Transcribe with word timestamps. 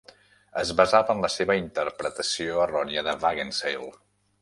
Es 0.61 0.71
basava 0.79 1.15
en 1.17 1.21
la 1.27 1.31
seva 1.35 1.57
interpretació 1.59 2.59
errònia 2.67 3.07
de 3.11 3.17
Wagenseil. 3.27 3.91